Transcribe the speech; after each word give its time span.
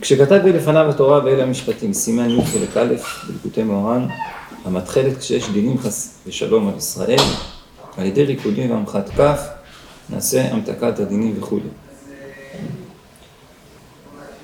כשכתב 0.00 0.46
לפניו 0.46 0.90
התורה 0.90 1.24
ואלה 1.24 1.42
המשפטים, 1.42 1.92
סימן 1.92 2.30
י' 2.30 2.44
חלק 2.44 2.76
א', 2.76 2.94
בליקוטי 3.28 3.62
מוהר"ן, 3.62 4.06
המתחלת 4.64 5.18
כשיש 5.18 5.48
דינים 5.48 5.78
חס 5.78 6.18
ושלום 6.26 6.68
על 6.68 6.76
ישראל, 6.76 7.18
על 7.96 8.06
ידי 8.06 8.24
ריקודים 8.24 8.70
והמחת 8.70 9.08
כף, 9.08 9.48
נעשה 10.10 10.52
המתקת 10.52 10.98
הדינים 10.98 11.34
וכולי. 11.38 11.68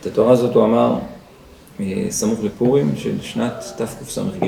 את 0.01 0.07
התורה 0.07 0.33
הזאת 0.33 0.55
הוא 0.55 0.65
אמר 0.65 0.99
אה, 1.81 2.07
סמוך 2.11 2.39
לפורים 2.43 2.97
של 2.97 3.23
שנת 3.23 3.65
תקס"ג. 3.77 4.47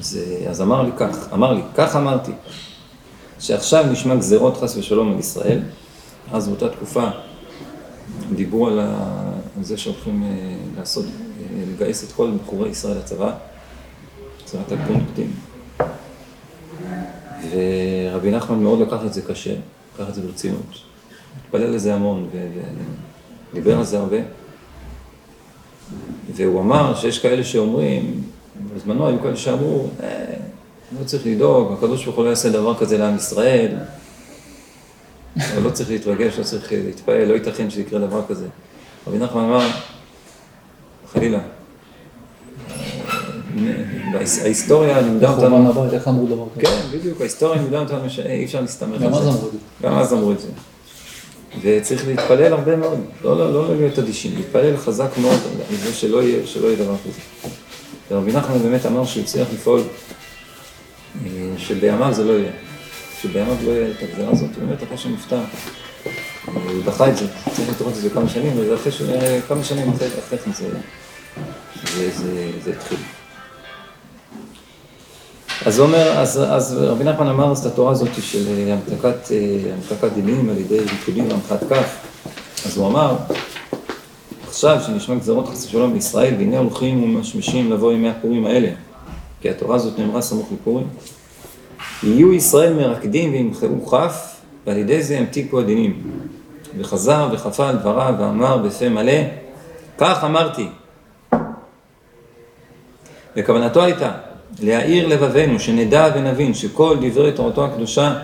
אז, 0.00 0.18
אה, 0.22 0.50
אז 0.50 0.60
אמר 0.60 0.82
לי 0.82 0.90
כך, 0.96 1.32
אמר 1.32 1.52
לי, 1.52 1.60
כך 1.74 1.96
אמרתי, 1.96 2.32
שעכשיו 3.40 3.86
נשמע 3.92 4.14
גזרות 4.14 4.56
חס 4.56 4.76
ושלום 4.76 5.12
על 5.12 5.18
ישראל, 5.18 5.60
אז 6.32 6.48
באותה 6.48 6.68
תקופה 6.68 7.08
דיברו 8.34 8.66
על, 8.66 8.80
זה 9.60 9.76
שהולכים 9.76 10.22
אה, 10.22 10.28
לעשות, 10.78 11.04
לגייס 11.74 12.04
את 12.04 12.12
כל 12.12 12.30
בחורי 12.42 12.68
ישראל 12.68 12.98
לצבא, 12.98 13.32
צבאת 14.44 14.72
הקונקטים. 14.72 15.32
ורבי 17.50 18.30
נחמן 18.30 18.58
מאוד 18.62 18.80
לקח 18.80 18.98
את 19.06 19.14
זה 19.14 19.22
קשה, 19.22 19.54
לקח 19.94 20.08
את 20.08 20.14
זה 20.14 20.22
ברצינות. 20.22 20.66
התפלל 21.44 21.70
לזה 21.70 21.94
המון 21.94 22.28
ודיבר 23.52 23.78
על 23.78 23.84
זה 23.84 23.98
הרבה. 23.98 24.16
והוא 26.34 26.60
אמר 26.60 26.94
שיש 26.94 27.18
כאלה 27.18 27.44
שאומרים, 27.44 28.22
בזמנו 28.74 29.06
היו 29.06 29.20
כאלה 29.22 29.36
שאמרו, 29.36 29.86
אה, 30.02 30.34
לא 31.00 31.04
צריך 31.04 31.26
לדאוג, 31.26 31.72
הקדוש 31.72 32.04
ברוך 32.04 32.16
הוא 32.16 32.24
לא 32.24 32.30
יעשה 32.30 32.50
דבר 32.50 32.74
כזה 32.74 32.98
לעם 32.98 33.16
ישראל, 33.16 33.76
לא 35.62 35.70
צריך 35.70 35.90
להתרגש, 35.90 36.38
לא 36.38 36.44
צריך 36.44 36.72
להתפעל, 36.72 37.24
לא 37.24 37.34
ייתכן 37.34 37.70
שיקרה 37.70 37.98
דבר 37.98 38.22
כזה. 38.28 38.46
רבי 39.06 39.18
נחמן 39.18 39.42
אמר, 39.42 39.68
חלילה, 41.12 41.38
ההיסטוריה 44.42 45.00
לימדה 45.00 45.30
אותנו... 45.30 45.84
איך 45.92 46.08
אמרו 46.08 46.26
דבר 46.26 46.44
כזה? 46.56 46.66
כן, 46.66 46.98
בדיוק, 46.98 47.20
ההיסטוריה 47.20 47.62
לימדה 47.62 47.80
אותנו 47.80 48.10
שאי 48.10 48.44
אפשר 48.44 48.60
להסתמך 48.60 48.92
על 48.92 48.98
זה. 48.98 49.04
גם 49.06 49.14
אז 49.14 49.22
אמרו 49.28 49.46
את 49.46 49.52
זה. 49.52 49.58
גם 49.82 49.98
אז 49.98 50.12
אמרו 50.12 50.32
את 50.32 50.40
זה. 50.40 50.48
וצריך 51.62 52.06
להתפלל 52.06 52.52
הרבה 52.52 52.76
מאוד, 52.76 52.98
לא, 53.24 53.38
לא, 53.38 53.52
לא 53.52 53.76
להיות 53.76 53.98
אדישים, 53.98 54.32
להתפלל 54.36 54.76
חזק 54.76 55.10
מאוד 55.20 55.38
על 55.70 55.76
זה 55.76 55.94
שלא 55.94 56.22
יהיה, 56.22 56.76
דבר 56.76 56.94
כזה. 57.04 57.48
ורבי 58.10 58.32
נחמן 58.32 58.58
באמת 58.58 58.86
אמר 58.86 59.04
שהוא 59.04 59.22
הצליח 59.22 59.48
לפעול, 59.54 59.80
אה, 61.24 61.30
שבימיו 61.56 62.14
זה 62.14 62.24
לא 62.24 62.32
יהיה, 62.32 62.50
שבימיו 63.28 63.56
לא 63.64 63.70
יהיה 63.70 63.90
את 63.90 64.02
הגזרה 64.02 64.30
הזאת, 64.30 64.50
באמת 64.58 64.82
אחרי 64.82 64.98
שנפטר. 64.98 65.40
הוא 66.44 66.82
דחה 66.84 67.08
את 67.08 67.16
זה, 67.16 67.26
צריך 67.56 67.80
לראות 67.80 67.94
את 67.96 68.00
זה 68.00 68.10
כמה 68.10 68.28
שנים, 68.28 68.52
ואחרי 68.70 68.92
כמה 69.48 69.64
שנים 69.64 69.90
אחרי 69.90 70.38
כן 70.38 70.52
זה 72.64 72.72
התחיל. 72.72 72.98
אז 75.66 75.78
הוא 75.78 75.86
אומר, 75.86 76.18
אז, 76.18 76.42
אז 76.48 76.78
רבי 76.80 77.04
נחמן 77.04 77.26
אמר 77.26 77.52
את 77.52 77.66
התורה 77.66 77.92
הזאת 77.92 78.08
של 78.20 78.48
אה, 78.48 78.72
המתקת, 78.72 79.30
אה, 79.30 79.72
המתקת 79.74 80.12
דינים 80.14 80.50
על 80.50 80.58
ידי 80.58 80.78
ריקודים 80.80 81.28
והמחת 81.28 81.60
כף, 81.68 81.96
אז 82.66 82.76
הוא 82.76 82.86
אמר, 82.86 83.16
עכשיו 84.48 84.80
שנשמע 84.86 85.14
גזרות 85.14 85.48
חסי 85.48 85.68
שלום 85.68 85.92
בישראל, 85.92 86.34
והנה 86.38 86.58
הולכים 86.58 87.02
ומשמישים 87.02 87.72
לבוא 87.72 87.92
ימי 87.92 88.08
הפורים 88.08 88.46
האלה, 88.46 88.68
כי 89.40 89.50
התורה 89.50 89.76
הזאת 89.76 89.98
נאמרה 89.98 90.22
סמוך 90.22 90.48
לפורים, 90.52 90.86
יהיו 92.02 92.32
ישראל 92.32 92.72
מרקדים 92.72 93.32
וימחאו 93.32 93.86
כף, 93.86 94.36
ועל 94.66 94.76
ידי 94.76 95.02
זה 95.02 95.14
ימתיקו 95.14 95.60
הדינים. 95.60 96.02
וחזר 96.78 97.28
וחפה 97.32 97.68
על 97.68 97.76
דבריו 97.76 98.14
ואמר 98.18 98.58
בפה 98.58 98.88
מלא, 98.88 99.22
כך 99.98 100.24
אמרתי. 100.24 100.66
וכוונתו 103.36 103.82
הייתה 103.82 104.12
להאיר 104.62 105.06
לבבינו, 105.06 105.60
שנדע 105.60 106.08
ונבין 106.14 106.54
שכל 106.54 106.96
דברי 107.00 107.32
תורתו 107.32 107.64
הקדושה, 107.64 108.14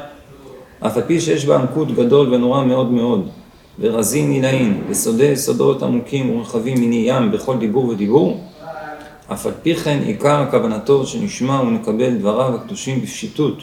אף 0.87 0.97
על 0.97 1.03
פי 1.07 1.21
שיש 1.21 1.45
בה 1.45 1.57
עמקות 1.57 1.95
גדול 1.95 2.35
ונורא 2.35 2.65
מאוד 2.65 2.91
מאוד, 2.91 3.29
ורזים 3.81 4.31
עילאין, 4.31 4.83
וסודי 4.89 5.37
סודות 5.37 5.83
עמוקים 5.83 6.37
ורחבים 6.37 6.81
מני 6.81 7.05
ים 7.07 7.31
בכל 7.31 7.59
דיבור 7.59 7.89
ודיבור, 7.89 8.41
אף 9.33 9.47
על 9.47 9.53
פי 9.63 9.77
כן 9.77 9.99
עיקר 10.07 10.45
כוונתו 10.51 11.07
שנשמע 11.07 11.61
ונקבל 11.61 12.15
דבריו 12.15 12.55
הקדושים 12.55 13.01
בפשיטות, 13.03 13.63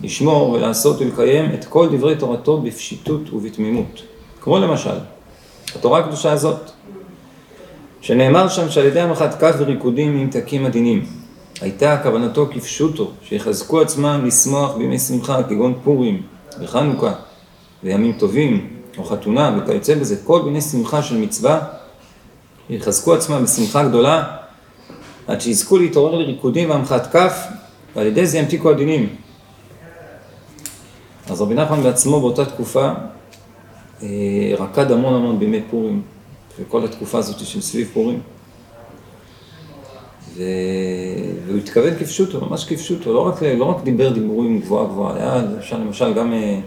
לשמור 0.00 0.50
ולעשות 0.50 1.00
ולקיים 1.00 1.54
את 1.54 1.64
כל 1.64 1.88
דברי 1.96 2.16
תורתו 2.16 2.60
בפשיטות 2.60 3.32
ובתמימות. 3.32 4.02
כמו 4.40 4.58
למשל, 4.58 4.98
התורה 5.74 6.00
הקדושה 6.00 6.32
הזאת, 6.32 6.70
שנאמר 8.00 8.48
שם 8.48 8.70
שעל 8.70 8.86
ידי 8.86 9.00
המחת 9.00 9.40
כף 9.40 9.54
וריקודים 9.58 10.18
נמתקים 10.20 10.66
הדינים. 10.66 11.06
הייתה 11.60 12.00
כוונתו 12.02 12.46
כפשוטו, 12.52 13.10
שיחזקו 13.22 13.80
עצמם 13.80 14.20
לשמוח 14.24 14.74
בימי 14.74 14.98
שמחה, 14.98 15.42
כגון 15.42 15.74
פורים 15.84 16.22
וחנוכה 16.60 17.12
וימים 17.84 18.12
טובים, 18.12 18.70
או 18.98 19.04
חתונה 19.04 19.58
וכיוצא 19.58 19.94
בזה, 19.94 20.16
כל 20.24 20.42
מיני 20.42 20.60
שמחה 20.60 21.02
של 21.02 21.16
מצווה, 21.16 21.60
יחזקו 22.70 23.14
עצמם 23.14 23.44
בשמחה 23.44 23.88
גדולה, 23.88 24.24
עד 25.26 25.40
שיזכו 25.40 25.78
להתעורר 25.78 26.14
לריקודים 26.14 26.70
והמחת 26.70 27.12
כף, 27.12 27.46
ועל 27.96 28.06
ידי 28.06 28.26
זה 28.26 28.38
ימתיקו 28.38 28.70
הדינים. 28.70 29.16
אז 31.30 31.40
רבי 31.40 31.54
נחמן 31.54 31.82
בעצמו 31.82 32.20
באותה 32.20 32.44
תקופה 32.44 32.92
אה, 34.02 34.08
רקד 34.58 34.90
המון 34.92 35.14
המון 35.14 35.38
בימי 35.38 35.60
פורים, 35.70 36.02
וכל 36.58 36.84
התקופה 36.84 37.18
הזאת 37.18 37.38
של 37.38 37.60
סביב 37.60 37.90
פורים. 37.92 38.20
ו... 40.36 40.42
והוא 41.46 41.58
התכוון 41.58 41.94
כפשוטו, 41.98 42.46
ממש 42.46 42.64
כפשוטו, 42.64 43.12
לא 43.12 43.20
רק, 43.20 43.42
לא 43.42 43.64
רק 43.64 43.84
דיבר 43.84 44.12
דיבורים 44.12 44.60
גבוהה 44.60 44.86
גבוהה, 44.86 45.16
היה 45.16 45.36
למשל, 45.36 45.76
למשל 45.76 46.12
גם 46.12 46.32
אה, 46.32 46.60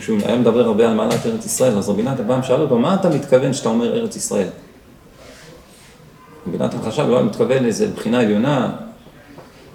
כשהוא 0.00 0.18
היה 0.24 0.36
מדבר 0.36 0.64
הרבה 0.64 0.88
על 0.90 0.94
מעלת 0.94 1.26
ארץ 1.26 1.46
ישראל, 1.46 1.78
אז 1.78 1.88
רבי 1.88 2.02
נתן 2.02 2.26
פעם 2.26 2.42
שאל 2.42 2.60
אותו, 2.60 2.78
מה 2.78 2.94
אתה 2.94 3.08
מתכוון 3.08 3.52
שאתה 3.52 3.68
אומר 3.68 3.96
ארץ 3.96 4.16
ישראל? 4.16 4.48
רבי 6.46 6.58
נתן 6.58 6.78
חשב, 6.82 7.06
לא 7.08 7.16
היה 7.16 7.26
מתכוון 7.26 7.62
לאיזה 7.62 7.88
בחינה 7.88 8.20
עליונה, 8.20 8.76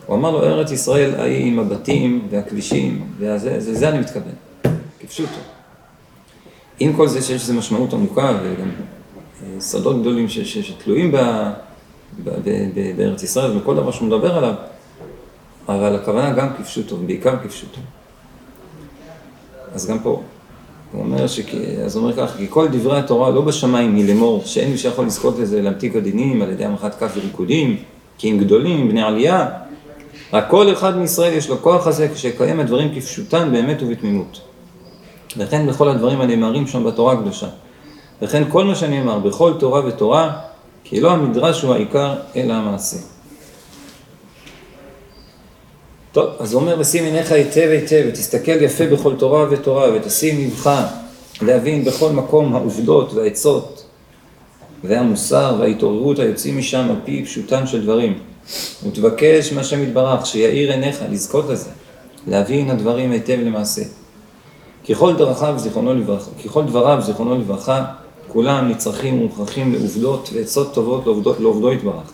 הוא 0.06 0.16
אמר 0.16 0.32
לו, 0.32 0.44
ארץ 0.44 0.72
ישראל 0.72 1.16
ההיא 1.16 1.46
עם 1.46 1.60
הבתים 1.60 2.28
והכבישים, 2.30 3.08
וזה, 3.18 3.60
זה, 3.60 3.76
זה 3.76 3.90
אני 3.90 4.00
מתכוון, 4.00 4.34
כפשוטו. 5.00 5.40
עם 6.80 6.94
כל 6.94 7.08
זה 7.08 7.22
שיש 7.22 7.44
לזה 7.44 7.54
משמעות 7.54 7.94
עמוקה, 7.94 8.38
וגם 8.44 8.70
אה, 9.44 9.62
שדות 9.62 10.02
גדולים 10.02 10.30
שתלויים 10.30 11.12
בה, 11.12 11.54
בארץ 12.98 13.24
ישראל 13.24 13.58
וכל 13.58 13.76
דבר 13.76 13.92
שהוא 13.92 14.08
מדבר 14.08 14.38
עליו, 14.38 14.54
אבל 15.70 15.96
הכוונה 15.96 16.34
גם 16.34 16.48
כפשוטו, 16.58 16.98
בעיקר 16.98 17.38
כפשוטו. 17.44 17.80
אז 19.74 19.88
גם 19.88 20.00
פה, 20.00 20.22
הוא 20.92 21.02
אומר, 21.03 21.28
שכ... 21.28 21.53
אז 21.86 21.96
הוא 21.96 22.03
אומר 22.03 22.16
ככה, 22.16 22.38
כי 22.38 22.46
כל 22.50 22.68
דברי 22.68 23.00
התורה 23.00 23.30
לא 23.30 23.42
בשמיים 23.42 23.96
מלאמור, 23.96 24.42
שאין 24.46 24.72
מי 24.72 24.78
שיכול 24.78 25.06
לזכות 25.06 25.40
לזה 25.40 25.62
להמתיק 25.62 25.96
הדינים 25.96 26.42
על 26.42 26.50
ידי 26.52 26.66
המחת 26.66 27.00
כף 27.00 27.12
וריקודים, 27.16 27.78
כי 28.18 28.30
הם 28.30 28.38
גדולים, 28.38 28.90
בני 28.90 29.02
עלייה, 29.03 29.50
רק 30.34 30.50
כל 30.50 30.74
אחד 30.74 30.98
מישראל 30.98 31.34
יש 31.34 31.50
לו 31.50 31.62
כוח 31.62 31.88
הזה 31.88 32.08
כשיקיים 32.14 32.59
הדברים 32.59 32.96
כפשוטן 32.96 33.52
באמת 33.52 33.84
ובתמימות. 33.84 34.42
וכן 35.38 35.68
בכל 35.68 35.90
הדברים 35.90 36.22
הנאמרים 36.22 36.68
שם 36.68 36.84
בתורה 36.84 37.14
הקדושה. 37.14 37.48
וכן 38.22 38.44
כל 38.50 38.64
מה 38.64 38.75
שנאמר 38.75 39.19
בכל 39.19 39.54
תורה 39.59 39.86
ותורה, 39.86 40.31
כי 40.84 41.02
לא 41.02 41.12
המדרש 41.12 41.62
הוא 41.62 41.74
העיקר, 41.74 42.16
אלא 42.36 42.54
המעשה. 42.54 42.98
טוב, 46.18 46.30
אז 46.40 46.54
הוא 46.54 46.62
אומר, 46.62 46.76
ושים 46.80 47.04
עיניך 47.04 47.32
היטב 47.32 47.68
היטב, 47.72 48.04
ותסתכל 48.08 48.62
יפה 48.62 48.86
בכל 48.88 49.16
תורה 49.16 49.46
ותורה, 49.50 49.94
ותשים 49.94 50.48
לבך 50.48 50.82
להבין 51.42 51.86
בכל 51.86 52.12
מקום 52.12 52.56
העובדות 52.56 53.14
והעצות, 53.14 53.86
והמוסר 54.84 55.56
וההתעוררות 55.60 56.19
היוצאים 56.19 56.58
משם 56.58 56.88
על 56.90 56.96
פי 57.06 57.25
פשוטם 57.25 57.68
של 57.68 57.84
דברים. 57.84 58.19
ותבקש 58.88 59.54
מהשם 59.54 59.84
יתברך, 59.84 60.25
שיאיר 60.25 60.72
עיניך, 60.72 61.04
לזכות 61.12 61.50
לזה, 61.50 61.69
להבין 62.28 62.70
הדברים 62.70 63.12
היטב 63.12 63.38
למעשה. 63.42 63.81
ככל 64.90 65.16
דרכיו, 65.16 65.54
זיכרונו 65.58 65.94
לברכה, 65.94 66.31
ככל 66.46 66.63
דבריו, 66.63 67.02
זיכרונו 67.02 67.36
לברכה, 67.36 67.86
כולם 68.28 68.70
נצרכים 68.70 69.22
ומוכרחים 69.22 69.74
לעובדות 69.74 70.30
ועצות 70.34 70.74
טובות 70.74 71.06
לעובדות, 71.06 71.40
לעובדו 71.40 71.74
יתברך. 71.74 72.12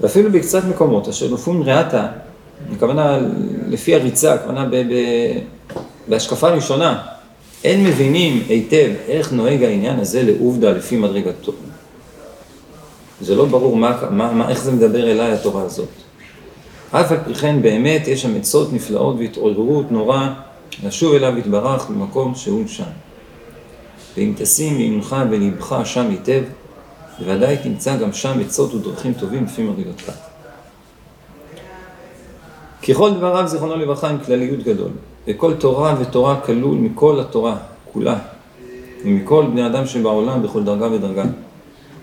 ואפילו 0.00 0.32
בקצת 0.32 0.64
מקומות 0.64 1.08
אשר 1.08 1.28
נופון 1.28 1.62
ראתה, 1.68 2.06
הכוונה 2.76 3.18
לפי 3.68 3.94
הריצה, 3.94 4.34
הכוונה 4.34 4.64
ב, 4.64 4.76
ב, 4.76 4.94
בהשקפה 6.08 6.48
ראשונה, 6.48 7.02
אין 7.64 7.84
מבינים 7.84 8.42
היטב 8.48 8.90
איך 9.08 9.32
נוהג 9.32 9.62
העניין 9.62 10.00
הזה 10.00 10.22
לעובדה 10.22 10.70
לפי 10.70 10.96
מדרגתו. 10.96 11.52
זה 13.20 13.34
לא 13.34 13.44
ברור 13.44 13.76
מה, 13.76 13.98
מה, 14.10 14.32
מה, 14.32 14.48
איך 14.48 14.62
זה 14.62 14.72
מדבר 14.72 15.10
אליי 15.10 15.32
התורה 15.32 15.62
הזאת. 15.62 15.88
אף 16.90 17.12
על 17.12 17.18
פי 17.26 17.34
כן 17.34 17.62
באמת 17.62 18.08
יש 18.08 18.22
שם 18.22 18.36
עצות 18.36 18.72
נפלאות 18.72 19.16
והתעוררות 19.18 19.92
נורא 19.92 20.28
לשוב 20.84 21.14
אליו 21.14 21.38
יתברך 21.38 21.90
במקום 21.90 22.34
שהוא 22.34 22.66
שם. 22.66 22.84
ואם 24.16 24.32
תשים 24.36 24.76
מימינך 24.76 25.16
בלבך 25.30 25.80
שם 25.84 26.10
היטב, 26.10 26.42
בוודאי 27.18 27.56
תמצא 27.56 27.96
גם 27.96 28.12
שם 28.12 28.40
עצות 28.40 28.74
ודרכים 28.74 29.12
טובים 29.12 29.44
לפי 29.44 29.62
מדרגתך. 29.62 30.12
ככל 32.88 33.14
דבריו 33.14 33.48
זיכרונו 33.48 33.76
לברכה 33.76 34.08
עם 34.08 34.18
כלליות 34.18 34.62
גדול, 34.62 34.90
וכל 35.28 35.54
תורה 35.54 35.94
ותורה 36.00 36.40
כלול 36.40 36.76
מכל 36.76 37.20
התורה 37.20 37.56
כולה, 37.92 38.18
ומכל 39.04 39.46
בני 39.50 39.66
אדם 39.66 39.86
שבעולם 39.86 40.42
בכל 40.42 40.64
דרגה 40.64 40.92
ודרגה. 40.92 41.24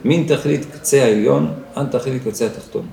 מן 0.05 0.23
תכלית 0.23 0.65
קצה 0.73 1.03
העליון 1.03 1.51
עד 1.75 1.87
תכלית 1.91 2.23
קצה 2.27 2.45
התחתון. 2.45 2.85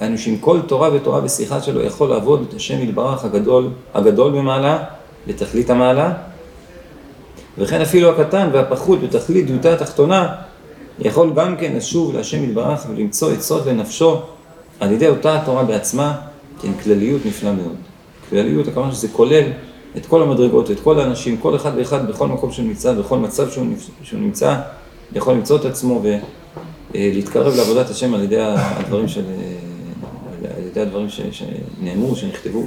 היינו 0.00 0.18
שאם 0.18 0.36
כל 0.40 0.60
תורה 0.66 0.94
ותורה 0.94 1.20
בשיחה 1.20 1.60
שלו 1.60 1.82
יכול 1.82 2.08
לעבוד 2.08 2.46
את 2.48 2.54
השם 2.54 2.82
יתברך 2.82 3.24
הגדול, 3.24 3.68
הגדול 3.94 4.32
במעלה, 4.32 4.84
בתכלית 5.26 5.70
המעלה, 5.70 6.12
וכן 7.58 7.80
אפילו 7.80 8.10
הקטן 8.10 8.48
והפחות 8.52 9.00
בתכלית 9.00 9.46
דמותה 9.46 9.72
התחתונה, 9.72 10.34
יכול 10.98 11.32
גם 11.34 11.56
כן 11.56 11.72
לשוב 11.76 12.14
להשם 12.16 12.44
יתברך 12.44 12.86
ולמצוא 12.88 13.30
עצות 13.30 13.66
לנפשו 13.66 14.20
על 14.80 14.92
ידי 14.92 15.08
אותה 15.08 15.36
התורה 15.42 15.64
בעצמה, 15.64 16.16
כן, 16.64 16.72
כלליות 16.82 17.26
נפלאה 17.26 17.52
מאוד. 17.52 17.76
כלליות, 18.30 18.68
הכוונה 18.68 18.92
שזה 18.92 19.08
כולל 19.08 19.44
את 19.96 20.06
כל 20.06 20.22
המדרגות, 20.22 20.70
את 20.70 20.80
כל 20.80 21.00
האנשים, 21.00 21.36
כל 21.36 21.56
אחד 21.56 21.70
ואחד 21.76 22.08
בכל 22.08 22.28
מקום 22.28 22.52
שהוא 22.52 22.66
נמצא, 22.66 22.92
בכל 22.92 23.18
מצב 23.18 23.50
שהוא, 23.50 23.66
שהוא 24.02 24.20
נמצא, 24.20 24.60
יכול 25.12 25.34
למצוא 25.34 25.56
את 25.58 25.64
עצמו 25.64 26.02
ולהתקרב 26.94 27.54
לעבודת 27.56 27.90
השם 27.90 28.14
על 28.14 28.22
ידי 28.22 28.40
הדברים, 28.40 29.08
של, 29.08 29.24
על 30.56 30.66
ידי 30.66 30.80
הדברים 30.80 31.08
ש, 31.08 31.20
שנאמרו, 31.20 32.16
שנכתבו. 32.16 32.62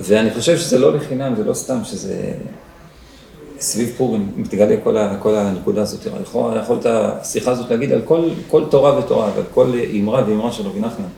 ואני 0.00 0.30
חושב 0.30 0.58
שזה 0.58 0.78
לא 0.78 0.94
לחינם, 0.94 1.34
זה 1.36 1.44
לא 1.44 1.54
סתם 1.54 1.84
שזה 1.84 2.32
סביב 3.64 3.94
פורים 3.96 4.32
מתגלה 4.36 4.76
כל, 4.84 4.96
ה, 4.96 5.16
כל 5.18 5.34
הנקודה 5.34 5.82
הזאת. 5.82 6.06
יכול, 6.22 6.56
יכול 6.56 6.78
את 6.78 6.86
השיחה 6.86 7.50
הזאת 7.50 7.70
להגיד 7.70 7.92
על 7.92 8.02
כל, 8.04 8.28
כל 8.48 8.64
תורה 8.70 8.98
ותורה 8.98 9.30
ועל 9.34 9.44
כל 9.54 9.72
אמרה 10.00 10.24
ואמרה 10.26 10.52
של 10.52 10.66
רבי 10.66 10.80
נחמן, 10.80 11.08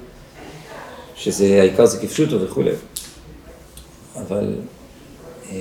שזה 1.15 1.61
העיקר 1.61 1.87
זה 1.87 1.99
כפשוטו 1.99 2.41
וכולי. 2.41 2.71
אבל 4.17 4.55
אה, 5.53 5.57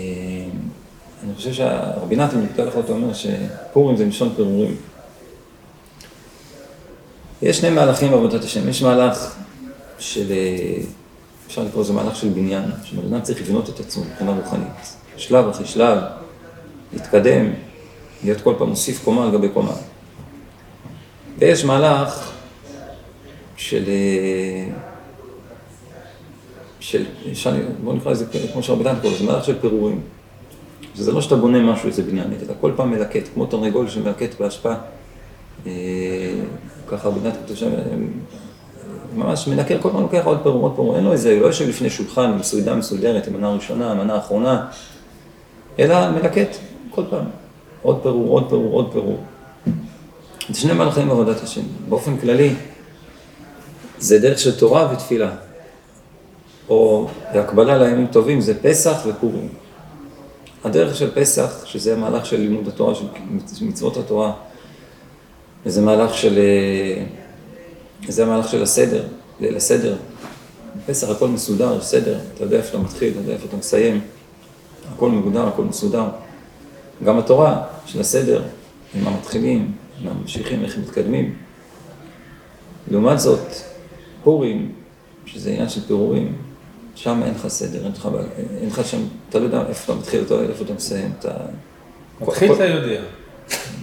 אני 1.23 1.35
חושב 1.35 1.53
שהרבי 1.53 2.15
נתן, 2.15 2.41
מתגלה 2.41 2.65
לך 2.65 2.75
אותו, 2.75 2.93
אומר 2.93 3.13
שפורים 3.13 3.97
זה 3.97 4.05
מלשון 4.05 4.33
פירורים. 4.35 4.75
יש 7.41 7.57
שני 7.57 7.69
מהלכים 7.69 8.11
בעבודת 8.11 8.43
השם, 8.43 8.69
יש 8.69 8.81
מהלך 8.81 9.35
של, 9.99 10.31
אה, 10.31 10.77
אפשר 11.47 11.63
לקרוא 11.63 11.83
לזה 11.83 11.93
מהלך 11.93 12.15
של 12.15 12.29
בניין, 12.29 12.63
שבן 12.83 13.13
אדם 13.13 13.21
צריך 13.21 13.41
לבנות 13.41 13.69
את 13.69 13.79
עצמו 13.79 14.03
מבחינה 14.03 14.31
רוחנית, 14.31 14.95
שלב 15.17 15.47
אחרי 15.47 15.65
שלב, 15.65 15.97
להתקדם, 16.93 17.45
להיות 18.23 18.41
כל 18.41 18.53
פעם 18.57 18.69
מוסיף 18.69 19.03
קומה 19.03 19.23
על 19.23 19.31
גבי 19.31 19.49
קומה. 19.49 19.73
ויש 21.39 21.65
מהלך 21.65 22.31
של, 23.57 23.83
אה, 23.87 24.73
של, 26.79 27.05
של 27.33 27.65
בוא 27.83 27.93
נקרא 27.93 28.11
לזה 28.11 28.25
כמו 28.53 28.63
שהרבה 28.63 28.93
דן 28.93 28.99
קורא, 29.01 29.17
זה 29.17 29.23
מהלך 29.23 29.45
של 29.45 29.59
פירורים. 29.59 30.01
זה 30.95 31.11
לא 31.11 31.21
שאתה 31.21 31.35
בונה 31.35 31.59
משהו, 31.59 31.87
איזה 31.87 32.03
בניין, 32.03 32.27
אתה 32.43 32.53
כל 32.53 32.71
פעם 32.75 32.91
מלקט, 32.91 33.23
כמו 33.33 33.45
תרנגול 33.45 33.89
שמלקט 33.89 34.39
בהשפעה. 34.39 34.75
אה, 35.67 35.71
ככה 36.87 37.07
הרבה 37.07 37.19
דן 37.19 37.31
קורא, 37.47 37.69
ממש 39.15 39.47
מנקר, 39.47 39.81
כל 39.81 39.89
פעם 39.91 40.01
לוקח 40.01 40.21
עוד 40.25 40.37
פירור, 40.43 40.61
עוד 40.61 40.75
פירור, 40.75 40.95
אין 40.95 41.03
לו 41.03 41.11
איזה, 41.11 41.39
לא 41.39 41.45
יושב 41.45 41.69
לפני 41.69 41.89
שולחן 41.89 42.31
עם 42.31 42.43
סעודה 42.43 42.75
מסודרת, 42.75 43.27
עם 43.27 43.33
מנה 43.33 43.49
ראשונה, 43.49 43.93
מנה 43.93 44.17
אחרונה, 44.17 44.67
אלא 45.79 46.11
מלקט. 46.11 46.57
כל 46.95 47.03
פעם. 47.09 47.25
עוד 47.81 47.99
פירור, 48.03 48.29
עוד 48.29 48.49
פירור, 48.49 48.73
עוד 48.73 48.91
פירור. 48.91 49.23
זה 50.49 50.59
שני 50.59 50.73
מהלכים 50.73 51.07
בעבודת 51.07 51.43
השם. 51.43 51.61
באופן 51.89 52.17
כללי, 52.17 52.53
זה 53.99 54.19
דרך 54.19 54.39
של 54.39 54.59
תורה 54.59 54.93
ותפילה. 54.93 55.31
או 56.69 57.07
בהקבלה 57.33 57.77
לימים 57.77 58.07
טובים, 58.07 58.41
זה 58.41 58.61
פסח 58.61 58.97
ופורים. 59.07 59.49
הדרך 60.63 60.95
של 60.95 61.11
פסח, 61.15 61.65
שזה 61.65 61.93
המהלך 61.93 62.25
של 62.25 62.39
לימוד 62.39 62.67
התורה, 62.67 62.95
של 62.95 63.05
מצוות 63.61 63.97
התורה, 63.97 64.33
וזה 65.65 65.81
מהלך 65.81 66.13
של, 66.13 66.37
אה, 66.37 67.03
זה 68.07 68.23
המהלך 68.23 68.49
של 68.49 68.63
הסדר, 68.63 69.03
ליל 69.39 69.55
הסדר. 69.55 69.95
בפסח 70.77 71.09
הכל 71.09 71.27
מסודר, 71.27 71.81
סדר, 71.81 72.19
אתה 72.33 72.43
יודע 72.43 72.57
איפה 72.57 72.69
אתה 72.69 72.77
מתחיל, 72.77 73.11
אתה 73.11 73.19
יודע 73.19 73.33
איפה 73.33 73.45
אתה 73.49 73.57
מסיים, 73.57 74.01
הכל 74.93 75.09
מגודר, 75.09 75.47
הכל 75.47 75.63
מסודר. 75.63 76.05
גם 77.03 77.19
התורה 77.19 77.63
של 77.85 77.99
הסדר, 77.99 78.43
עם 78.95 79.03
מה 79.03 79.17
מתחילים, 79.19 79.71
עם 79.99 80.07
מה 80.07 80.13
ממשיכים, 80.13 80.63
איך 80.63 80.77
מתקדמים. 80.77 81.35
לעומת 82.91 83.19
זאת, 83.19 83.47
פורים, 84.23 84.71
שזה 85.25 85.49
עניין 85.49 85.69
של 85.69 85.87
פירורים, 85.87 86.35
שם 86.95 87.21
אין 87.23 87.33
לך 87.33 87.47
סדר, 87.47 87.83
אין 87.83 87.91
לך, 87.91 88.09
אין 88.61 88.69
לך 88.69 88.87
שם, 88.87 89.01
אתה 89.29 89.39
לא 89.39 89.43
יודע 89.43 89.63
איפה 89.69 89.93
אתה 89.93 90.01
מתחיל, 90.01 90.23
לא 90.29 90.35
יודע 90.35 90.53
איפה 90.53 90.63
אתה 90.63 90.73
מסיים, 90.73 91.11
אתה... 91.19 91.31
מתחיל 92.21 92.53
אתה 92.53 92.65
יודע, 92.65 93.01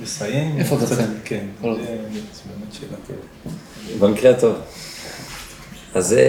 מסיים... 0.03 0.57
איפה 0.59 0.77
אתה 0.77 0.85
מסיים? 0.85 1.19
כן, 1.25 1.47
זה 1.63 1.69
באמת 1.69 2.73
שאלה. 2.73 3.17
במקרה 3.99 4.31
הטוב. 4.31 4.57
אז 5.95 6.09
זה, 6.09 6.25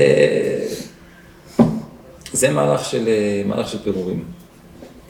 זה 2.32 2.50
מהלך 2.50 2.86
של, 2.86 3.10
מהלך 3.46 3.68
של 3.68 3.84
פירורים, 3.84 4.24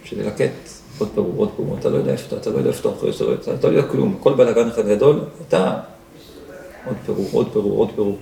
של 0.03 0.21
ללקט 0.21 0.62
עוד 1.03 1.11
פירור, 1.13 1.33
עוד 1.37 1.49
פירור, 1.55 1.77
אתה 1.79 1.89
לא 1.89 1.97
יודע 1.97 2.11
איפה 2.11 2.27
אתה, 2.27 2.37
אתה 2.37 2.49
לא 2.49 2.57
יודע 2.57 2.69
איפה 2.69 2.79
אתה 2.79 2.89
אוכל, 2.89 3.09
אתה, 3.09 3.23
לא 3.51 3.53
אתה 3.53 3.67
לא 3.67 3.77
יודע 3.77 3.87
כלום, 3.87 4.17
כל 4.19 4.33
בלאגן 4.33 4.67
אחד 4.67 4.87
גדול, 4.87 5.19
אתה 5.47 5.79
עוד 6.85 6.95
פירור, 7.05 7.27
עוד 7.31 7.47
פירור, 7.53 7.77
עוד 7.77 7.89
פירור. 7.95 8.17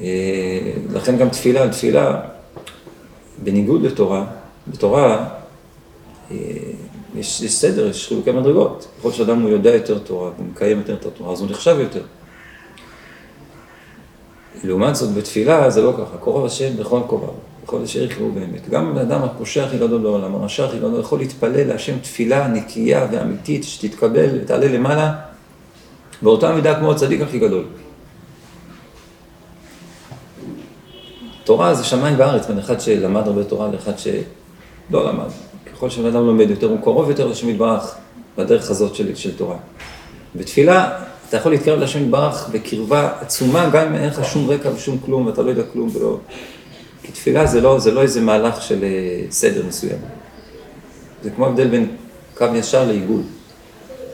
אה, 0.00 0.72
לכן 0.92 1.16
גם 1.18 1.28
תפילה, 1.28 1.68
תפילה, 1.68 2.20
בניגוד 3.42 3.82
לתורה, 3.82 4.26
בתורה 4.68 5.28
אה, 6.30 6.36
יש, 7.16 7.44
סדר, 7.46 7.86
יש 7.86 8.08
חילוקי 8.08 8.32
מדרגות. 8.32 8.86
ככל 8.98 9.12
שאדם 9.12 9.42
הוא 9.42 9.50
יודע 9.50 9.74
יותר 9.74 9.98
תורה 9.98 10.30
ומקיים 10.38 10.78
יותר 10.78 10.94
את 10.94 11.06
התורה, 11.06 11.32
אז 11.32 11.40
הוא 11.40 11.50
נחשב 11.50 11.76
יותר. 11.80 12.02
לעומת 14.64 14.96
זאת, 14.96 15.14
בתפילה 15.14 15.70
זה 15.70 15.82
לא 15.82 15.92
ככה, 15.92 16.16
קורב 16.18 16.44
השם 16.44 16.76
בכל 16.76 17.00
קורב. 17.06 17.47
כל 17.68 17.82
אשר 17.82 18.02
יקראו 18.02 18.32
באמת. 18.32 18.68
גם 18.68 18.94
בן 18.94 18.98
אדם 18.98 19.22
הפושע 19.22 19.64
הכי 19.64 19.78
גדול 19.78 20.02
בעולם, 20.02 20.34
הרשע 20.34 20.64
הכי 20.64 20.78
גדול, 20.78 21.00
יכול 21.00 21.18
להתפלל 21.18 21.68
להשם 21.68 21.98
תפילה 21.98 22.48
נקייה 22.48 23.06
ואמיתית, 23.12 23.64
שתתקבל 23.64 24.28
ותעלה 24.34 24.68
למעלה, 24.68 25.14
באותה 26.22 26.52
מידה 26.52 26.78
כמו 26.78 26.92
הצדיק 26.92 27.20
הכי 27.20 27.38
גדול. 27.38 27.64
תורה 31.44 31.74
זה 31.74 31.84
שמיים 31.84 32.14
וארץ, 32.18 32.46
בין 32.46 32.58
אחד 32.58 32.80
שלמד 32.80 33.26
הרבה 33.26 33.44
תורה 33.44 33.68
לאחד 33.68 33.98
שלא 33.98 35.08
למד. 35.08 35.30
ככל 35.72 35.90
שבן 35.90 36.06
אדם 36.06 36.26
לומד 36.26 36.50
יותר, 36.50 36.66
הוא 36.66 36.78
קרוב 36.82 37.10
יותר 37.10 37.26
לשם 37.26 37.48
יתברך 37.48 37.94
בדרך 38.38 38.70
הזאת 38.70 38.94
של, 38.94 39.14
של 39.14 39.36
תורה. 39.36 39.56
בתפילה, 40.36 40.98
אתה 41.28 41.36
יכול 41.36 41.52
להתקרב 41.52 41.78
לשם 41.78 42.04
יתברך 42.04 42.48
בקרבה 42.52 43.10
עצומה, 43.20 43.68
גם 43.72 43.86
אם 43.86 43.94
אין 43.94 44.08
לך 44.08 44.24
שום 44.24 44.50
רקע 44.50 44.70
ושום 44.74 44.98
כלום, 44.98 45.26
ואתה 45.26 45.42
לא 45.42 45.50
יודע 45.50 45.62
כלום 45.72 45.88
ולא... 45.96 46.18
כי 47.02 47.12
תפילה 47.12 47.46
זה 47.46 47.60
לא, 47.60 47.78
זה 47.78 47.92
לא 47.92 48.02
איזה 48.02 48.20
מהלך 48.20 48.62
של 48.62 48.84
אה, 48.84 49.22
סדר 49.30 49.66
מסוים. 49.66 49.98
זה 51.22 51.30
כמו 51.30 51.46
הבדל 51.46 51.68
בין 51.68 51.96
קו 52.38 52.46
ישר 52.54 52.84
לעיגול. 52.84 53.22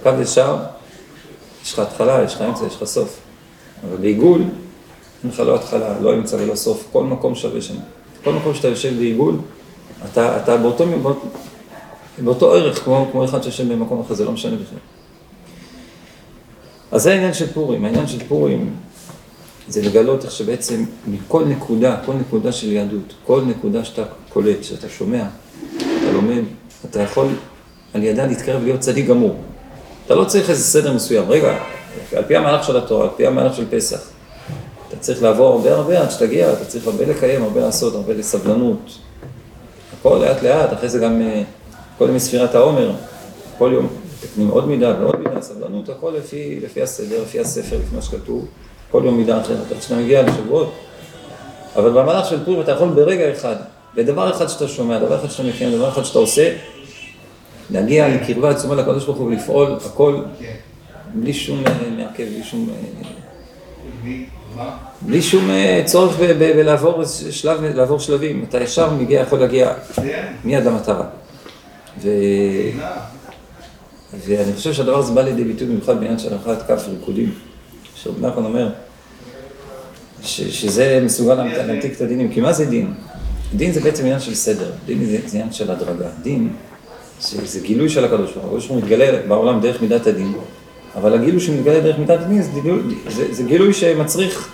קו 0.02 0.10
ישר, 0.20 0.56
יש 1.64 1.72
לך 1.72 1.78
התחלה, 1.78 2.22
יש 2.24 2.34
לך 2.34 2.42
אמצע, 2.42 2.66
יש 2.66 2.76
לך 2.76 2.84
סוף. 2.84 3.18
אבל 3.88 3.96
בעיגול, 3.96 4.40
אין 5.24 5.30
לך 5.30 5.40
לא 5.40 5.54
התחלה, 5.54 6.00
לא 6.00 6.14
אמצע 6.14 6.36
ולא 6.40 6.54
סוף, 6.54 6.88
כל 6.92 7.04
מקום 7.04 7.34
שווה 7.34 7.60
שם. 7.60 7.74
כל 8.24 8.32
מקום 8.32 8.54
שאתה 8.54 8.68
יושב 8.68 8.96
בעיגול, 8.96 9.38
אתה, 10.12 10.42
אתה 10.42 10.56
באותו, 10.56 10.86
באותו, 11.02 11.26
באותו 12.18 12.52
ערך, 12.52 12.84
כמו, 12.84 13.08
כמו 13.12 13.24
אחד 13.24 13.42
שיושב 13.42 13.72
במקום 13.72 14.00
אחר, 14.00 14.14
זה 14.14 14.24
לא 14.24 14.32
משנה 14.32 14.56
בכלל. 14.56 14.78
אז 16.92 17.02
זה 17.02 17.12
העניין 17.12 17.34
של 17.34 17.52
פורים. 17.52 17.84
העניין 17.84 18.06
של 18.06 18.18
פורים 18.28 18.74
זה 19.68 19.82
לגלות 19.82 20.24
איך 20.24 20.32
שבעצם 20.32 20.84
מכל 21.06 21.44
נקודה, 21.44 21.96
כל 22.06 22.12
נקודה 22.12 22.52
של 22.52 22.72
יהדות, 22.72 23.14
כל 23.26 23.42
נקודה 23.46 23.84
שאתה 23.84 24.02
קולט, 24.32 24.64
שאתה 24.64 24.88
שומע, 24.88 25.24
אתה 25.76 26.12
לומד, 26.12 26.42
אתה 26.90 27.02
יכול 27.02 27.28
על 27.94 28.02
ידה 28.02 28.26
להתקרב 28.26 28.62
להיות 28.62 28.80
צדיק 28.80 29.06
גמור. 29.06 29.36
אתה 30.06 30.14
לא 30.14 30.24
צריך 30.24 30.50
איזה 30.50 30.64
סדר 30.64 30.92
מסוים. 30.92 31.24
רגע, 31.28 31.58
על 32.16 32.24
פי 32.24 32.36
המהלך 32.36 32.64
של 32.64 32.76
התורה, 32.76 33.04
על 33.04 33.10
פי 33.16 33.26
המהלך 33.26 33.56
של 33.56 33.64
פסח, 33.70 34.00
אתה 34.88 34.96
צריך 34.96 35.22
לעבור 35.22 35.46
הרבה 35.46 35.74
הרבה 35.74 36.00
עד 36.02 36.10
שתגיע, 36.10 36.52
אתה 36.52 36.64
צריך 36.64 36.86
הרבה 36.86 37.06
לקיים, 37.06 37.42
הרבה 37.42 37.60
לעשות, 37.60 37.94
הרבה 37.94 38.12
לסבלנות. 38.14 38.98
הכל 40.00 40.18
לאט 40.18 40.42
לאט, 40.42 40.72
אחרי 40.72 40.88
זה 40.88 40.98
גם 40.98 41.22
אה, 41.22 41.42
קודם 41.98 42.14
מספירת 42.14 42.54
העומר, 42.54 42.92
כל 43.58 43.70
יום 43.74 43.88
מתקנים 44.24 44.48
עוד 44.48 44.68
מידה 44.68 44.94
ועוד 45.00 45.18
מידה, 45.18 45.42
סבלנות, 45.42 45.88
הכל 45.88 46.14
לפי, 46.18 46.60
לפי 46.62 46.82
הסדר, 46.82 47.22
לפי 47.22 47.40
הספר, 47.40 47.76
לפי 47.76 47.96
מה 47.96 48.02
שכתוב. 48.02 48.46
כל 48.94 49.02
יום 49.04 49.16
מידה 49.16 49.40
אחרת, 49.40 49.72
עד 49.72 49.82
שאתה 49.82 49.96
מגיע 49.96 50.22
לשבועות. 50.22 50.72
אבל 51.76 51.90
במהלך 51.90 52.26
של 52.26 52.44
פורים 52.44 52.60
אתה 52.60 52.72
יכול 52.72 52.88
ברגע 52.88 53.32
אחד 53.32 53.56
ודבר 53.96 54.30
אחד 54.30 54.46
שאתה 54.46 54.68
שומע, 54.68 54.98
דבר 54.98 55.18
אחד 55.18 55.30
שאתה 55.30 55.42
מקיים, 55.42 55.72
דבר 55.72 55.88
אחד 55.88 56.02
שאתה 56.02 56.18
עושה, 56.18 56.56
להגיע 57.70 58.08
לקרבה 58.08 58.50
עצומה 58.50 58.74
לקדוש 58.74 59.04
ברוך 59.04 59.18
הוא 59.18 59.26
ולפעול 59.26 59.76
הכל 59.86 60.22
בלי 61.14 61.32
שום 61.32 61.62
אה, 61.66 61.72
מעכב, 61.96 62.24
בלי 62.24 62.44
שום... 62.44 62.68
אה, 64.58 64.64
בלי 65.02 65.22
שום 65.22 65.50
אה, 65.50 65.82
צורך 65.84 66.16
בלעבור 66.38 67.04
שלב, 67.30 67.64
לעבור 67.64 67.98
שלבים. 67.98 68.44
אתה 68.48 68.62
ישר 68.62 68.90
מגיע, 68.90 69.20
יכול 69.20 69.38
להגיע 69.38 69.72
מיד 70.44 70.64
למטרה. 70.64 71.06
ו... 72.02 72.08
ואני 74.26 74.52
חושב 74.52 74.72
שהדבר 74.72 74.98
הזה 74.98 75.12
בא 75.12 75.22
לידי 75.22 75.44
ביטוי 75.44 75.68
במיוחד 75.68 75.94
בעניין 75.94 76.18
של 76.18 76.32
הלכת 76.32 76.62
כף 76.68 76.88
ריקודים. 76.88 77.53
שרב 78.04 78.26
נחמן 78.26 78.44
אומר 78.44 78.68
ש, 80.22 80.40
שזה 80.40 81.00
מסוגל 81.04 81.34
להמתיק, 81.34 81.96
את 81.96 82.00
הדינים. 82.00 82.32
כי 82.32 82.40
מה 82.40 82.52
זה 82.52 82.66
דין? 82.66 82.94
דין 83.54 83.72
זה 83.72 83.80
בעצם 83.80 84.02
עניין 84.02 84.20
של 84.20 84.34
סדר, 84.34 84.70
דין 84.86 85.04
זה, 85.04 85.18
עניין 85.32 85.52
של 85.52 85.70
הדרגה. 85.70 86.08
דין 86.22 86.48
זה, 87.20 87.46
זה 87.46 87.60
גילוי 87.60 87.88
של 87.88 88.04
הקדוש 88.04 88.32
ברוך 88.32 88.44
הוא. 88.44 88.46
הקדוש 88.46 88.66
ברוך 88.66 88.78
הוא 88.78 88.84
מתגלה 88.84 89.26
בעולם 89.28 89.60
דרך 89.60 89.82
מידת 89.82 90.06
הדין, 90.06 90.32
אבל 90.96 91.14
הגילוי 91.14 91.40
שמתגלה 91.40 91.80
דרך 91.80 91.98
מידת 91.98 92.20
הדין 92.20 92.42
זה, 92.42 92.50
גילוי, 92.60 92.82
זה, 93.08 93.34
זה 93.34 93.42
גילוי 93.42 93.72
שמצריך, 93.72 94.52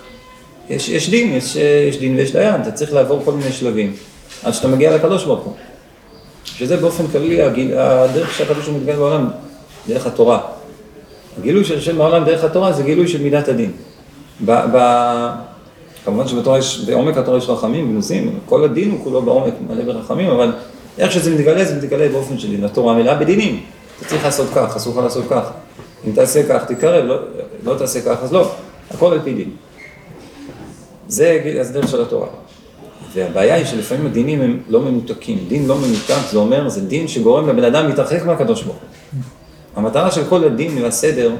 יש, 0.69 0.89
יש 0.89 1.11
דין, 1.11 1.33
יש, 1.33 1.57
יש 1.89 1.99
דין 1.99 2.17
ויש 2.17 2.33
דיין, 2.33 2.63
אתה 2.63 2.73
צריך 2.73 2.93
לעבור 2.93 3.23
כל 3.25 3.33
מיני 3.33 3.53
שלבים 3.53 3.93
עד 4.43 4.53
שאתה 4.53 4.69
מגיע 4.69 4.97
לקדוש 4.97 5.25
ברוך 5.25 5.45
הוא. 5.45 5.55
שזה 6.45 6.77
באופן 6.77 7.07
כללי 7.07 7.43
הדרך 7.77 8.35
שהקדוש 8.35 8.65
ברוך 8.65 8.69
הוא 8.69 8.79
מתגלה 8.79 8.97
בעולם, 8.97 9.29
דרך 9.89 10.07
התורה. 10.07 10.41
הגילוי 11.41 11.65
של 11.65 11.79
השם 11.79 11.99
בעולם 11.99 12.25
דרך 12.25 12.45
התורה 12.45 12.73
זה 12.73 12.83
גילוי 12.83 13.09
של 13.09 13.23
מידת 13.23 13.49
הדין. 13.49 13.73
ב, 14.45 14.53
ב, 14.73 14.79
כמובן 16.05 16.29
שבתורה 16.29 16.59
יש, 16.59 16.85
בעומק 16.87 17.17
התורה 17.17 17.39
יש 17.39 17.49
רחמים 17.49 17.91
ונושאים, 17.91 18.39
כל 18.47 18.65
הדין 18.65 18.91
הוא 18.91 19.05
כולו 19.05 19.23
בעומק 19.23 19.55
מלא 19.69 19.85
ברחמים, 19.85 20.31
אבל 20.31 20.53
איך 20.99 21.13
שזה 21.13 21.35
מתגלה, 21.35 21.65
זה 21.65 21.77
מתגלה 21.77 22.09
באופן 22.09 22.39
של 22.39 22.51
דין. 22.51 22.65
התורה 22.65 22.95
מלאה 22.95 23.15
בדינים. 23.15 23.61
אתה 23.99 24.09
צריך 24.09 24.25
לעשות 24.25 24.49
כך, 24.55 24.77
אסור 24.77 24.93
לך 24.93 25.05
לעשות 25.05 25.25
כך. 25.31 25.51
אם 26.07 26.13
תעשה 26.13 26.43
כך, 26.49 26.65
תקרב, 26.65 27.05
לא, 27.05 27.17
לא 27.65 27.75
תעשה 27.79 28.01
כך, 28.01 28.23
אז 28.23 28.33
לא. 28.33 28.51
הכל 28.91 29.13
על 29.13 29.21
פי 29.25 29.35
דין. 29.35 29.51
זה 31.09 31.57
הדרך 31.61 31.89
של 31.89 32.03
התורה. 32.03 32.27
והבעיה 33.15 33.55
היא 33.55 33.65
שלפעמים 33.65 34.07
הדינים 34.07 34.41
הם 34.41 34.61
לא 34.69 34.81
מנותקים. 34.81 35.39
דין 35.49 35.67
לא 35.67 35.77
מנותק, 35.77 36.31
זה 36.31 36.39
אומר, 36.39 36.69
זה 36.69 36.81
דין 36.81 37.09
שגורם 37.09 37.49
לבן 37.49 37.65
אדם 37.65 37.87
להתרחק 37.87 38.25
מהקדוש 38.25 38.63
ברוך 38.63 38.77
הוא. 38.77 38.90
המטרה 39.77 40.11
של 40.11 40.25
כל 40.29 40.45
הדין 40.45 40.83
והסדר 40.83 41.33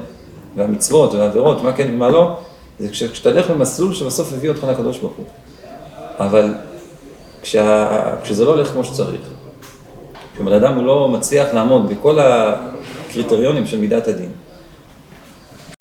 והמצוות 0.55 1.13
והעבירות, 1.13 1.63
מה 1.63 1.73
כן 1.73 1.91
ומה 1.93 2.09
לא, 2.09 2.37
זה 2.79 2.89
כשאתה 2.89 3.29
הולך 3.29 3.51
במסלול 3.51 3.93
שבסוף 3.93 4.33
הביא 4.33 4.49
אותך 4.49 4.63
לקדוש 4.63 4.97
ברוך 4.97 5.13
הוא. 5.17 5.25
אבל 6.19 6.53
כשה, 7.41 7.87
כשזה 8.23 8.45
לא 8.45 8.49
הולך 8.49 8.67
כמו 8.67 8.83
שצריך, 8.83 9.21
כשבן 10.35 10.53
אדם 10.53 10.75
הוא 10.75 10.83
לא 10.83 11.07
מצליח 11.07 11.53
לעמוד 11.53 11.89
בכל 11.89 12.19
הקריטריונים 12.19 13.65
של 13.65 13.77
מידת 13.77 14.07
הדין, 14.07 14.29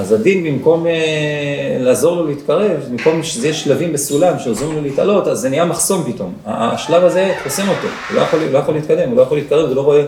אז 0.00 0.12
הדין 0.12 0.44
במקום 0.44 0.86
אה, 0.86 1.76
לעזור 1.80 2.16
לו 2.16 2.26
להתקרב, 2.26 2.80
במקום 2.90 3.22
שזה 3.22 3.46
יהיה 3.46 3.54
שלבים 3.54 3.92
בסולם 3.92 4.38
שעוזרים 4.38 4.72
לו 4.72 4.82
להתעלות, 4.82 5.28
אז 5.28 5.38
זה 5.38 5.48
נהיה 5.48 5.64
מחסום 5.64 6.12
פתאום. 6.12 6.32
השלב 6.46 7.04
הזה 7.04 7.34
חוסם 7.42 7.68
אותו, 7.68 7.88
הוא 8.08 8.16
לא 8.16 8.20
יכול, 8.20 8.40
לא 8.52 8.58
יכול 8.58 8.74
להתקדם, 8.74 9.08
הוא 9.08 9.16
לא 9.16 9.22
יכול 9.22 9.38
להתקרב, 9.38 9.68
הוא 9.68 9.76
לא 9.76 9.80
רואה 9.80 10.04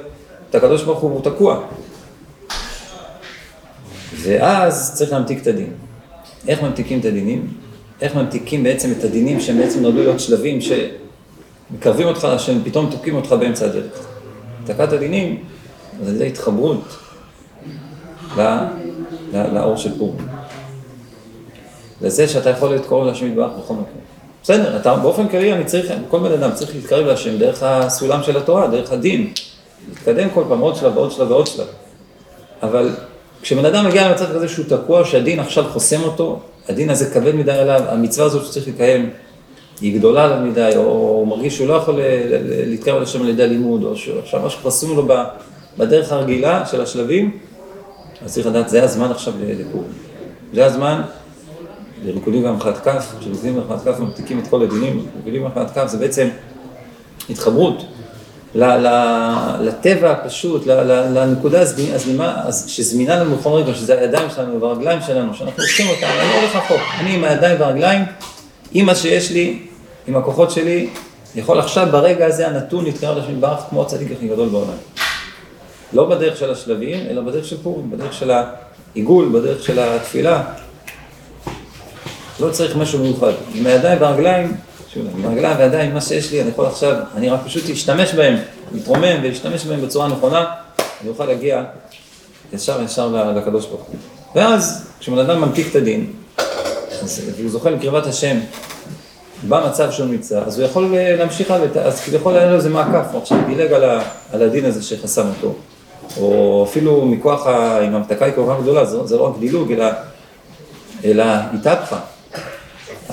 את 0.51 0.55
הקדוש 0.55 0.83
ברוך 0.83 0.99
הוא, 0.99 1.11
הוא 1.11 1.23
תקוע. 1.23 1.61
ואז 4.23 4.95
צריך 4.95 5.13
להמתיק 5.13 5.43
את 5.43 5.47
הדין. 5.47 5.73
איך 6.49 6.63
ממתיקים 6.63 7.01
את 7.01 7.05
הדינים? 7.05 7.53
איך 8.01 8.15
ממתיקים 8.15 8.63
בעצם 8.63 8.93
את 8.99 9.05
הדינים 9.05 9.41
שהם 9.41 9.59
בעצם 9.59 9.81
נולדו 9.83 9.99
להיות 9.99 10.21
שלבים 10.21 10.59
שמקרבים 10.61 12.07
אותך 12.07 12.25
להשם, 12.25 12.65
פתאום 12.65 12.91
תוקעים 12.91 13.17
אותך 13.17 13.33
באמצע 13.33 13.65
הדרך. 13.65 14.07
תקעת 14.65 14.93
הדינים, 14.93 15.45
זה 16.05 16.25
התחברות 16.25 16.97
לא, 18.37 18.45
לא, 19.33 19.43
לאור 19.53 19.77
של 19.77 19.99
פורים. 19.99 20.29
לזה 22.01 22.29
שאתה 22.29 22.51
יכול 22.51 22.69
להיות 22.69 22.87
קרוב 22.87 23.07
להשם 23.07 23.27
יתברך 23.27 23.53
בכל 23.59 23.75
מקום. 23.75 24.01
בסדר, 24.43 24.77
אתה, 24.77 24.97
באופן 24.97 25.29
כללי 25.29 25.53
אני 25.53 25.65
צריך, 25.65 25.93
כל 26.09 26.19
בן 26.19 26.33
אדם 26.33 26.51
צריך 26.55 26.75
להתקרב 26.75 27.07
להשם 27.07 27.39
דרך 27.39 27.63
הסולם 27.63 28.23
של 28.23 28.37
התורה, 28.37 28.69
דרך 28.69 28.93
הדין. 28.93 29.33
להתקדם 29.89 30.29
כל 30.35 30.45
פעם 30.49 30.61
עוד 30.61 30.77
שלב 30.77 30.97
ועוד 30.97 31.13
שלב 31.13 31.31
ועוד 31.31 31.47
שלב. 31.47 31.67
אבל 32.63 32.91
כשבן 33.43 33.65
אדם 33.65 33.87
מגיע 33.87 34.09
למצב 34.09 34.35
כזה 34.35 34.49
שהוא 34.49 34.67
תקוע, 34.69 35.05
שהדין 35.05 35.41
עכשיו 35.41 35.65
חוסם 35.65 36.03
אותו, 36.03 36.41
הדין 36.69 36.91
הזה 36.91 37.11
כבד 37.11 37.35
מדי 37.35 37.53
עליו, 37.53 37.81
המצווה 37.89 38.27
הזאת 38.27 38.45
שצריך 38.45 38.69
לקיים 38.69 39.11
היא 39.81 39.99
גדולה 39.99 40.25
עליו 40.25 40.39
מדי, 40.47 40.73
או 40.77 40.83
הוא 40.83 41.27
מרגיש 41.27 41.57
שהוא 41.57 41.69
לא 41.69 41.75
יכול 41.75 42.01
להתקרב 42.67 43.03
לשם 43.03 43.23
על 43.23 43.29
ידי 43.29 43.43
הלימוד, 43.43 43.85
או 43.85 43.97
שעכשיו 43.97 44.41
משהו 44.47 44.61
חסום 44.65 44.97
לו 44.97 45.09
בדרך 45.79 46.13
הרגילה 46.13 46.67
של 46.67 46.81
השלבים, 46.81 47.39
אז 48.25 48.35
צריך 48.35 48.47
לדעת, 48.47 48.69
זה 48.69 48.85
הזמן 48.85 49.11
עכשיו 49.11 49.33
לפורים. 49.59 49.89
זה 50.55 50.67
הזמן 50.67 51.03
לריקודים 52.05 52.45
והמחאת 52.45 52.79
כף, 52.79 53.13
כשריקודים 53.21 53.59
והמחאת 53.59 53.89
כף 53.89 54.01
ממתיקים 54.01 54.39
את 54.39 54.47
כל 54.49 54.63
הדינים, 54.63 55.07
ריקודים 55.17 55.43
והמחאת 55.43 55.71
כף 55.71 55.87
זה 55.87 55.99
בעצם 55.99 56.29
התחברות. 57.31 57.85
לטבע 58.55 60.11
הפשוט, 60.11 60.67
לנקודה 60.67 61.61
הזמימה, 61.61 62.43
שזמינה 62.67 63.17
לנו 63.17 63.37
בכל 63.37 63.51
רגע, 63.51 63.75
שזה 63.75 64.01
הידיים 64.01 64.31
שלנו 64.35 64.61
והרגליים 64.61 64.99
שלנו, 65.07 65.35
שאנחנו 65.35 65.63
עושים 65.63 65.89
אותם, 65.89 66.07
אני 66.21 66.29
לא 66.29 66.35
הולך 66.41 66.57
רחוק, 66.57 66.81
אני 67.01 67.15
עם 67.15 67.25
הידיים 67.25 67.61
והרגליים, 67.61 68.05
עם 68.73 68.87
מה 68.87 68.95
שיש 68.95 69.31
לי, 69.31 69.59
עם 70.07 70.17
הכוחות 70.17 70.51
שלי, 70.51 70.89
יכול 71.35 71.61
עכשיו 71.61 71.89
ברגע 71.91 72.27
הזה 72.27 72.49
הנתון 72.49 72.85
להתקרב 72.85 73.19
לשם 73.19 73.33
יתברך 73.33 73.61
כמו 73.71 73.83
הצדיק 73.83 74.13
הכי 74.17 74.29
גדול 74.29 74.49
בעולם. 74.49 74.75
לא 75.93 76.05
בדרך 76.05 76.37
של 76.37 76.53
השלבים, 76.53 77.07
אלא 77.11 77.23
בדרך 77.23 77.45
של 77.45 77.57
פורים, 77.63 77.91
בדרך 77.91 78.13
של 78.13 78.31
העיגול, 78.31 79.29
בדרך 79.33 79.63
של 79.63 79.79
התפילה. 79.79 80.43
לא 82.41 82.51
צריך 82.51 82.77
משהו 82.77 82.99
מיוחד. 82.99 83.33
עם 83.55 83.67
הידיים 83.67 84.01
והרגליים, 84.01 84.57
שוב, 84.95 85.07
עם 85.19 85.25
הרגליים 85.25 85.59
והידיים, 85.59 85.95
מה 85.95 86.01
שיש 86.01 86.33
לי, 86.33 86.43
אני 86.43 86.51
יכול 86.51 86.67
עכשיו, 86.67 86.95
אני 87.17 87.31
רק 87.31 87.41
פשוט 87.45 87.71
אשתמש 87.71 88.15
בהם, 88.15 88.37
להתרומם 88.73 89.17
ולהשתמש 89.23 89.65
בהם 89.65 89.81
בצורה 89.81 90.09
נכונה, 90.09 90.45
אני 91.01 91.09
אוכל 91.09 91.25
להגיע 91.25 91.63
ישר 92.53 92.83
ישר 92.83 93.33
לקדוש 93.37 93.67
ברוך 93.67 93.83
הוא. 93.83 93.97
ואז, 94.35 94.87
כשבן 95.01 95.19
אדם 95.19 95.41
ממתיק 95.41 95.67
את 95.71 95.77
הדין, 95.77 96.13
והוא 97.37 97.51
זוכה 97.51 97.71
לקרבת 97.71 98.07
השם 98.07 98.37
במצב 99.49 99.91
שהוא 99.91 100.07
נמצא, 100.07 100.41
אז 100.47 100.59
הוא 100.59 100.67
יכול 100.67 100.97
להמשיך 101.19 101.51
הלאה, 101.51 101.83
אז 101.85 102.01
כביכול 102.01 102.37
היה 102.37 102.51
לו 102.51 102.57
איזה 102.57 102.71
מעקף, 102.71 103.07
הוא 103.13 103.23
עכשיו 103.23 103.39
דילג 103.47 103.73
על, 104.33 104.43
הדין 104.43 104.65
הזה 104.65 104.83
שחסם 104.83 105.27
אותו, 105.29 105.55
או 106.17 106.67
אפילו 106.71 107.07
מכוח, 107.07 107.47
אם 107.87 107.95
ההמתקה 107.95 108.25
היא 108.25 108.35
כל 108.35 108.45
כך 108.49 108.63
גדולה, 108.63 108.85
זה, 108.85 109.07
זה 109.07 109.17
לא 109.17 109.23
רק 109.23 109.39
דילוג, 109.39 109.73
אלא, 109.73 109.87
אלא 111.05 111.25
התהפכה. 111.55 111.99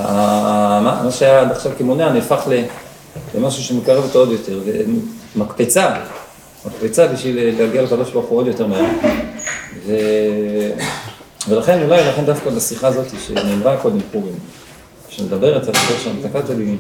מה, 0.03 1.01
מה 1.03 1.11
שהיה 1.11 1.41
עד 1.41 1.51
עכשיו 1.51 1.71
כמונע 1.77 2.13
נהפך 2.13 2.47
למשהו 3.35 3.63
שמקרב 3.63 4.03
אותו 4.03 4.19
עוד 4.19 4.31
יותר, 4.31 4.59
ומקפצה, 5.35 5.95
מקפצה 6.65 7.07
בשביל 7.07 7.59
להגיע 7.59 7.81
לקדוש 7.81 8.11
ברוך 8.11 8.25
הוא 8.25 8.37
עוד 8.37 8.47
יותר 8.47 8.67
מהר. 8.67 8.85
ו... 9.85 9.93
ולכן 11.47 11.83
אולי, 11.83 12.05
לכן 12.05 12.25
דווקא 12.25 12.49
בשיחה 12.49 12.87
הזאת 12.87 13.07
שנאמרה 13.27 13.77
קודם 13.77 13.99
פורים, 14.11 14.35
שמדברת 15.09 15.67
על 15.67 15.73
זה 15.73 16.03
שם, 16.03 16.29
תקעת 16.29 16.49
הדינים, 16.49 16.77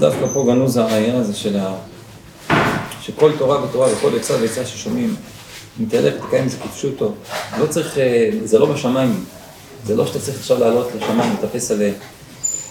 דווקא 0.00 0.26
פה 0.26 0.44
גנוז 0.46 0.76
העניין 0.76 1.16
הזה 1.16 1.34
של 1.34 1.56
ה... 1.58 1.74
שכל 3.00 3.32
תורה 3.38 3.64
ותורה 3.64 3.88
וכל 3.92 4.16
עצה 4.16 4.34
ועצה 4.40 4.66
ששומעים, 4.66 5.16
אם 5.80 5.84
תלך 5.88 6.14
תקיים 6.26 6.48
זה 6.48 6.56
כפשוטו, 6.56 7.12
לא 7.58 7.66
צריך, 7.66 7.98
זה 8.44 8.58
לא 8.58 8.66
בשמיים, 8.66 9.24
זה 9.86 9.96
לא 9.96 10.06
שאתה 10.06 10.18
צריך 10.18 10.38
עכשיו 10.38 10.60
לעלות 10.60 10.88
לשמיים, 10.96 11.32
לטפס 11.32 11.70
על, 11.70 11.82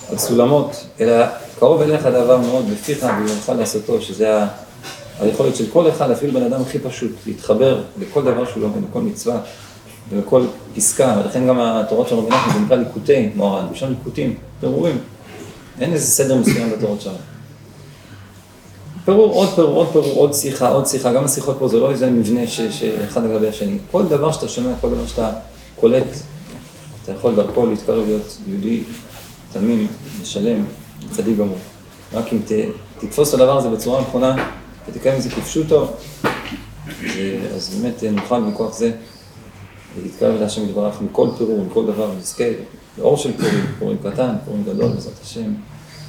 על 0.10 0.18
סולמות, 0.18 0.86
אלא 1.00 1.26
קרוב 1.60 1.82
אליך 1.82 2.06
דבר 2.06 2.38
מאוד 2.38 2.66
בפיך 2.72 3.04
ובמך 3.04 3.52
לעשותו, 3.58 4.02
שזה 4.02 4.38
ה... 4.38 4.48
היכולת 5.20 5.56
של 5.56 5.66
כל 5.74 5.90
אחד, 5.90 6.12
אפילו 6.12 6.34
בן 6.34 6.44
אדם 6.44 6.62
הכי 6.62 6.80
פשוט, 6.80 7.12
להתחבר 7.26 7.82
לכל 8.00 8.24
דבר 8.24 8.46
שהוא 8.46 8.64
לומד, 8.64 8.90
לכל 8.90 9.02
מצווה 9.02 9.40
ולכל 10.10 10.46
פסקה, 10.76 11.16
ולכן 11.20 11.48
גם 11.48 11.60
התורות 11.60 12.08
של 12.08 12.16
רבי 12.16 12.30
נחמן 12.30 12.54
זה 12.54 12.60
נקרא 12.60 12.78
ליקוטי 12.78 13.30
מוהר"ן, 13.36 13.66
בשם 13.72 13.90
ליקוטים, 13.90 14.36
פירורים. 14.60 14.98
אין 15.80 15.94
איזה 15.94 16.06
סדר 16.06 16.36
מסוים 16.36 16.72
בתורות 16.72 17.02
שלנו. 17.02 17.18
פירור, 19.06 19.34
עוד 19.34 19.50
פירור, 19.56 19.76
עוד 19.76 19.88
פירור, 19.92 20.14
עוד 20.14 20.34
שיחה, 20.34 20.70
עוד 20.70 20.88
שיחה, 20.88 21.14
גם 21.14 21.26
השיחות 21.26 21.56
פה 21.60 21.68
זה 21.68 21.80
לא 21.80 21.92
איזה 21.92 22.10
מבנה 22.10 22.48
שאחד 22.48 23.24
לגבי 23.24 23.48
השני. 23.48 23.78
כל 23.92 24.06
דבר 24.06 24.32
שאתה 24.32 24.48
שומע, 24.48 24.74
כל 24.82 24.90
דבר 24.90 25.08
שאתה 25.08 25.32
קולט, 25.80 26.08
אתה 27.04 27.12
יכול 27.12 27.36
דרכו 27.36 27.66
להתקרב 27.66 28.06
להיות 28.06 28.38
יהודי, 28.48 28.84
תמים, 29.54 29.88
משלם, 30.22 30.66
צדיק 31.12 31.38
גמור. 31.38 31.58
רק 32.14 32.34
אם 32.34 32.40
ת, 32.40 32.52
תתפוס 33.00 33.30
את 33.30 33.34
הדבר 33.34 33.58
הזה 33.58 33.70
בצורה 33.70 34.02
נכונה, 34.02 34.50
ותקיים 34.88 35.18
את 35.18 35.22
זה 35.22 35.30
כפשוטו, 35.30 35.88
אז 37.56 37.76
באמת 37.76 38.04
נוכל 38.04 38.40
מכוח 38.40 38.74
זה 38.74 38.92
להתקרב 40.04 40.42
להשם 40.42 40.70
יתברך 40.70 41.02
מכל 41.02 41.28
פירור, 41.38 41.66
מכל 41.66 41.86
דבר, 41.86 42.12
נזכה 42.20 42.44
לאור 42.98 43.18
של 43.18 43.38
פורים, 43.38 43.66
פורים 43.80 43.98
קטן, 43.98 44.36
פורים 44.46 44.64
גדול, 44.64 44.92
בעזרת 44.94 45.20
השם, 45.24 45.54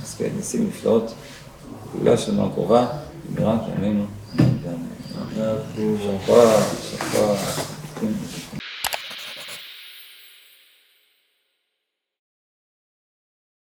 נזכה 0.03 0.25
ניסים 0.37 0.69
נפלאות. 0.69 1.13
פעולה 1.93 2.17
שלנו 2.17 2.47
הקרובה, 2.47 2.87
במהרה 3.35 3.57
בימינו. 3.57 4.05
יישר 5.79 6.17
כוח. 6.27 7.61